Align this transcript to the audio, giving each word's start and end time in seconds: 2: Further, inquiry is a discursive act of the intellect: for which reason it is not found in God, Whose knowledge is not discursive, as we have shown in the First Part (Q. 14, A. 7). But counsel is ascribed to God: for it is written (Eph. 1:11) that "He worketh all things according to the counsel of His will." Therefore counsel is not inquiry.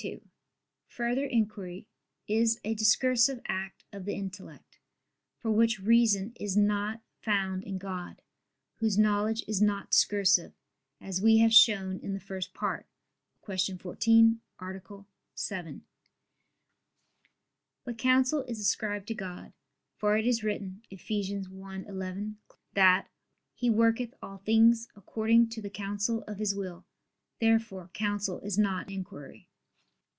2: 0.01 0.19
Further, 0.87 1.25
inquiry 1.25 1.85
is 2.27 2.59
a 2.63 2.73
discursive 2.73 3.39
act 3.47 3.85
of 3.93 4.05
the 4.05 4.15
intellect: 4.15 4.79
for 5.37 5.51
which 5.51 5.77
reason 5.79 6.31
it 6.33 6.41
is 6.43 6.57
not 6.57 7.03
found 7.19 7.63
in 7.63 7.77
God, 7.77 8.23
Whose 8.77 8.97
knowledge 8.97 9.43
is 9.47 9.61
not 9.61 9.91
discursive, 9.91 10.53
as 10.99 11.21
we 11.21 11.37
have 11.37 11.53
shown 11.53 11.99
in 11.99 12.13
the 12.13 12.19
First 12.19 12.51
Part 12.55 12.87
(Q. 13.45 13.77
14, 13.77 14.41
A. 14.59 14.75
7). 15.35 15.85
But 17.83 17.99
counsel 17.99 18.41
is 18.45 18.59
ascribed 18.59 19.07
to 19.09 19.13
God: 19.13 19.53
for 19.97 20.17
it 20.17 20.25
is 20.25 20.43
written 20.43 20.81
(Eph. 20.91 21.01
1:11) 21.09 22.37
that 22.73 23.07
"He 23.53 23.69
worketh 23.69 24.15
all 24.19 24.39
things 24.39 24.87
according 24.95 25.49
to 25.49 25.61
the 25.61 25.69
counsel 25.69 26.23
of 26.23 26.39
His 26.39 26.55
will." 26.55 26.87
Therefore 27.39 27.89
counsel 27.93 28.39
is 28.39 28.57
not 28.57 28.89
inquiry. 28.89 29.49